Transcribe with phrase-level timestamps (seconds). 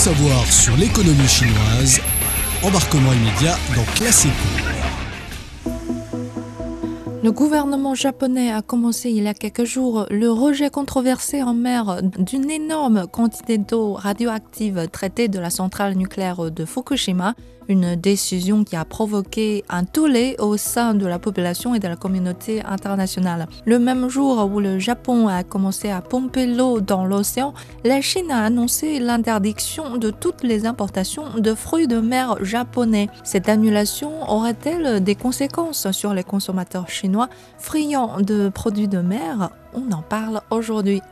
[0.00, 2.00] savoir sur l'économie chinoise,
[2.62, 4.79] embarquement immédiat dans Classico.
[7.22, 12.00] Le gouvernement japonais a commencé il y a quelques jours le rejet controversé en mer
[12.02, 17.34] d'une énorme quantité d'eau radioactive traitée de la centrale nucléaire de Fukushima
[17.70, 21.96] une décision qui a provoqué un tollé au sein de la population et de la
[21.96, 23.46] communauté internationale.
[23.64, 28.30] Le même jour où le Japon a commencé à pomper l'eau dans l'océan, la Chine
[28.30, 33.08] a annoncé l'interdiction de toutes les importations de fruits de mer japonais.
[33.22, 37.09] Cette annulation aurait-elle des conséquences sur les consommateurs chinois?
[37.58, 41.02] Friands de produits de mer On en parle aujourd'hui.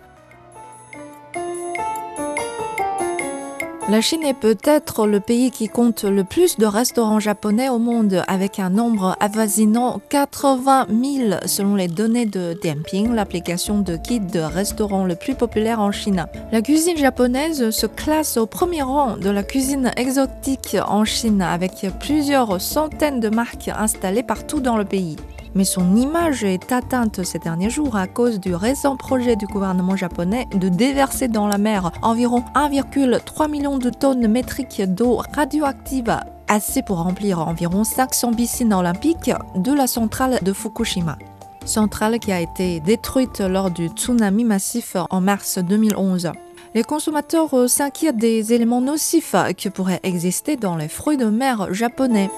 [3.90, 8.22] La Chine est peut-être le pays qui compte le plus de restaurants japonais au monde,
[8.28, 14.40] avec un nombre avoisinant 80 000 selon les données de Dianping, l'application de guide de
[14.40, 16.26] restaurants le plus populaire en Chine.
[16.52, 21.86] La cuisine japonaise se classe au premier rang de la cuisine exotique en Chine, avec
[21.98, 25.16] plusieurs centaines de marques installées partout dans le pays
[25.54, 29.96] mais son image est atteinte ces derniers jours à cause du récent projet du gouvernement
[29.96, 36.16] japonais de déverser dans la mer environ 1,3 million de tonnes métriques d'eau radioactive
[36.48, 41.18] assez pour remplir environ 500 piscines olympiques de la centrale de Fukushima.
[41.64, 46.32] Centrale qui a été détruite lors du tsunami massif en mars 2011.
[46.74, 52.30] Les consommateurs s'inquiètent des éléments nocifs qui pourraient exister dans les fruits de mer japonais.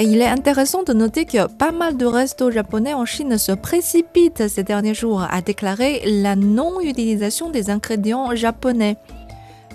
[0.00, 3.50] Et il est intéressant de noter que pas mal de restos japonais en Chine se
[3.50, 8.96] précipitent ces derniers jours à déclarer la non-utilisation des ingrédients japonais.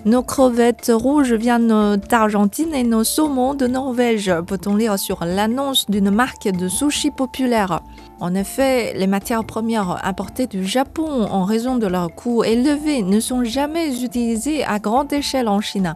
[0.06, 6.10] Nos crevettes rouges viennent d'Argentine et nos saumons de Norvège, peut-on lire sur l'annonce d'une
[6.10, 7.82] marque de sushi populaire.
[8.18, 13.20] En effet, les matières premières importées du Japon en raison de leur coût élevé ne
[13.20, 15.94] sont jamais utilisées à grande échelle en Chine.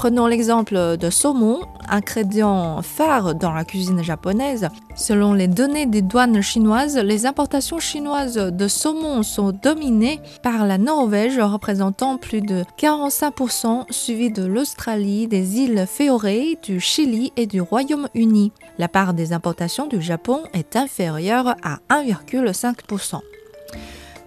[0.00, 4.68] Prenons l'exemple de saumon, ingrédient phare dans la cuisine japonaise.
[4.96, 10.78] Selon les données des douanes chinoises, les importations chinoises de saumon sont dominées par la
[10.78, 17.60] Norvège représentant plus de 45%, suivi de l'Australie, des îles Féoré, du Chili et du
[17.60, 18.52] Royaume-Uni.
[18.78, 23.20] La part des importations du Japon est inférieure à 1,5%.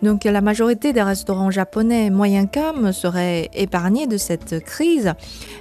[0.03, 5.13] Donc la majorité des restaurants japonais moyen cam seraient épargnés de cette crise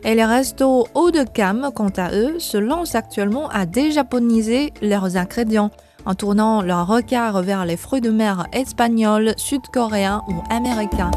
[0.03, 5.17] et les restos haut de cam, quant à eux, se lancent actuellement à déjaponiser leurs
[5.17, 5.71] ingrédients
[6.07, 11.13] en tournant leur regard vers les fruits de mer espagnols, sud-coréens ou américains.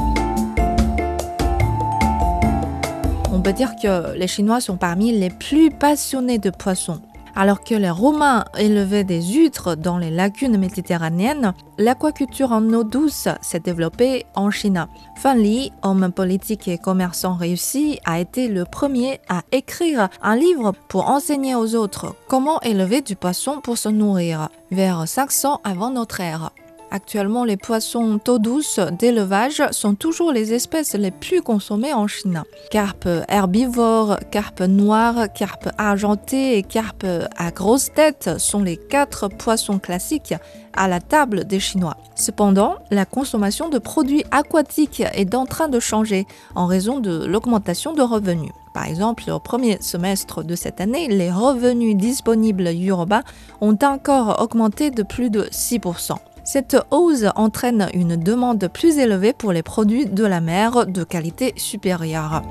[3.34, 7.02] On peut dire que les Chinois sont parmi les plus passionnés de poissons.
[7.38, 13.28] Alors que les Romains élevaient des huîtres dans les lagunes méditerranéennes, l'aquaculture en eau douce
[13.42, 14.88] s'est développée en Chine.
[15.18, 20.74] Fan Li, homme politique et commerçant réussi, a été le premier à écrire un livre
[20.88, 26.22] pour enseigner aux autres comment élever du poisson pour se nourrir, vers 500 avant notre
[26.22, 26.52] ère.
[26.96, 32.44] Actuellement, les poissons d'eau douce d'élevage sont toujours les espèces les plus consommées en Chine.
[32.72, 37.06] Carpe herbivore, carpe noire, carpe argentée et carpe
[37.36, 40.36] à grosse tête sont les quatre poissons classiques
[40.74, 41.98] à la table des Chinois.
[42.16, 47.92] Cependant, la consommation de produits aquatiques est en train de changer en raison de l'augmentation
[47.92, 48.54] de revenus.
[48.74, 53.24] Par exemple, au premier semestre de cette année, les revenus disponibles urbains
[53.60, 56.16] ont encore augmenté de plus de 6%.
[56.46, 61.54] Cette hausse entraîne une demande plus élevée pour les produits de la mer de qualité
[61.58, 62.44] supérieure.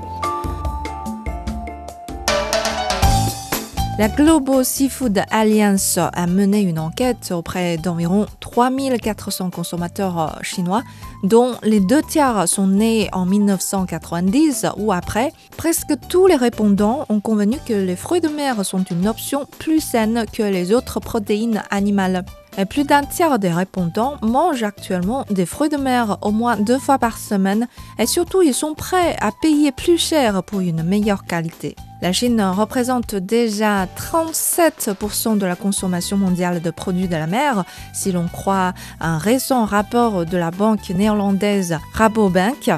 [3.97, 10.83] La Global Seafood Alliance a mené une enquête auprès d'environ 3400 consommateurs chinois,
[11.23, 15.31] dont les deux tiers sont nés en 1990 ou après.
[15.55, 19.79] Presque tous les répondants ont convenu que les fruits de mer sont une option plus
[19.79, 22.25] saine que les autres protéines animales.
[22.57, 26.79] Et plus d'un tiers des répondants mangent actuellement des fruits de mer au moins deux
[26.79, 27.67] fois par semaine
[27.99, 31.75] et surtout ils sont prêts à payer plus cher pour une meilleure qualité.
[32.01, 38.11] La Chine représente déjà 37% de la consommation mondiale de produits de la mer, si
[38.11, 42.71] l'on croit un récent rapport de la banque néerlandaise Rabobank.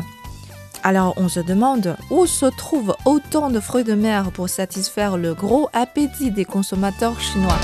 [0.84, 5.34] Alors on se demande où se trouvent autant de fruits de mer pour satisfaire le
[5.34, 7.58] gros appétit des consommateurs chinois.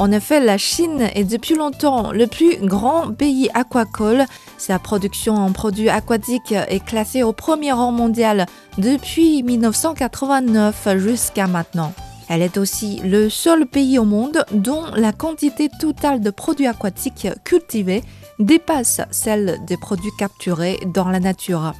[0.00, 4.24] En effet, la Chine est depuis longtemps le plus grand pays aquacole.
[4.56, 8.46] Sa production en produits aquatiques est classée au premier rang mondial
[8.78, 11.92] depuis 1989 jusqu'à maintenant.
[12.30, 17.28] Elle est aussi le seul pays au monde dont la quantité totale de produits aquatiques
[17.44, 18.02] cultivés
[18.38, 21.74] dépasse celle des produits capturés dans la nature.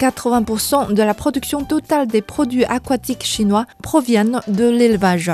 [0.00, 5.30] 80% de la production totale des produits aquatiques chinois proviennent de l'élevage.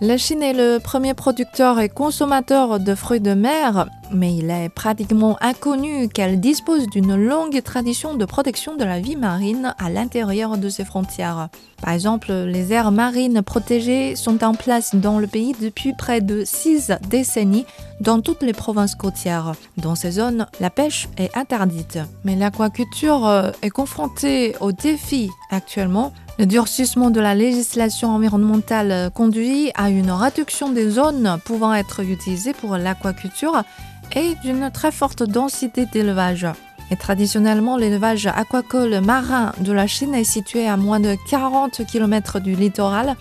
[0.00, 4.68] La Chine est le premier producteur et consommateur de fruits de mer, mais il est
[4.68, 10.58] pratiquement inconnu qu'elle dispose d'une longue tradition de protection de la vie marine à l'intérieur
[10.58, 11.48] de ses frontières.
[11.80, 16.42] Par exemple, les aires marines protégées sont en place dans le pays depuis près de
[16.44, 17.66] six décennies
[18.00, 19.52] dans toutes les provinces côtières.
[19.76, 22.00] Dans ces zones, la pêche est interdite.
[22.24, 29.70] Mais l'aquaculture euh, est confrontée aux défis actuellement le durcissement de la législation environnementale conduit
[29.76, 33.62] à une réduction des zones pouvant être utilisées pour l'aquaculture
[34.16, 36.46] et d'une très forte densité d'élevage.
[36.90, 42.40] Et traditionnellement, l'élevage aquacole marin de la Chine est situé à moins de 40 km
[42.40, 43.16] du littoral.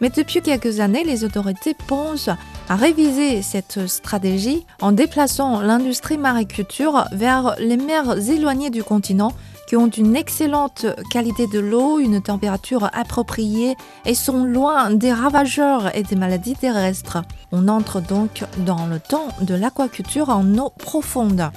[0.00, 2.30] Mais depuis quelques années, les autorités pensent
[2.68, 9.32] à réviser cette stratégie en déplaçant l'industrie mariculture vers les mers éloignées du continent
[9.70, 15.96] qui ont une excellente qualité de l'eau, une température appropriée et sont loin des ravageurs
[15.96, 17.18] et des maladies terrestres.
[17.52, 21.52] On entre donc dans le temps de l'aquaculture en eau profonde.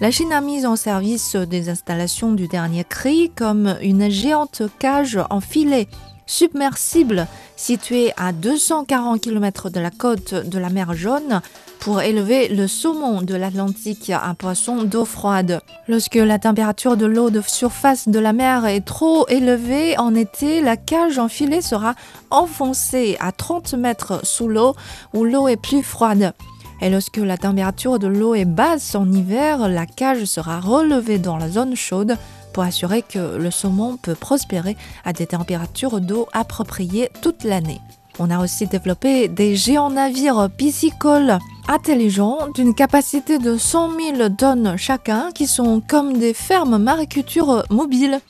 [0.00, 5.20] La Chine a mis en service des installations du dernier cri comme une géante cage
[5.30, 5.86] en filet
[6.26, 11.40] submersible située à 240 km de la côte de la mer Jaune
[11.80, 15.60] pour élever le saumon de l'Atlantique, un poisson d'eau froide.
[15.86, 20.60] Lorsque la température de l'eau de surface de la mer est trop élevée en été,
[20.60, 21.94] la cage en filet sera
[22.30, 24.74] enfoncée à 30 mètres sous l'eau
[25.14, 26.32] où l'eau est plus froide.
[26.80, 31.36] Et lorsque la température de l'eau est basse en hiver, la cage sera relevée dans
[31.36, 32.16] la zone chaude
[32.52, 37.80] pour assurer que le saumon peut prospérer à des températures d'eau appropriées toute l'année.
[38.18, 41.38] On a aussi développé des géants navires piscicoles
[41.68, 48.20] intelligents d'une capacité de 100 000 tonnes chacun qui sont comme des fermes mariculture mobiles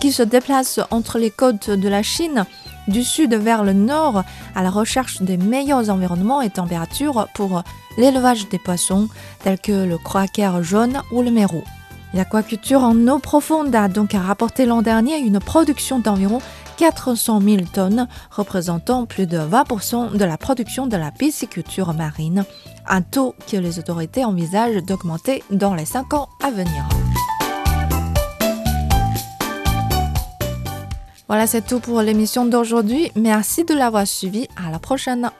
[0.00, 2.46] qui se déplacent entre les côtes de la Chine
[2.88, 4.22] du sud vers le nord
[4.54, 7.62] à la recherche des meilleurs environnements et températures pour
[7.98, 9.08] l'élevage des poissons
[9.42, 11.62] tels que le croaker jaune ou le mérou.
[12.14, 16.38] L'aquaculture en eau profonde a donc rapporté l'an dernier une production d'environ
[16.76, 22.44] 400 000 tonnes, représentant plus de 20% de la production de la pisciculture marine,
[22.88, 26.84] un taux que les autorités envisagent d'augmenter dans les 5 ans à venir.
[31.28, 33.10] Voilà, c'est tout pour l'émission d'aujourd'hui.
[33.16, 34.46] Merci de l'avoir suivi.
[34.56, 35.30] À la prochaine.